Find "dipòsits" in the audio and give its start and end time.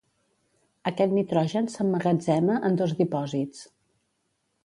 3.01-3.61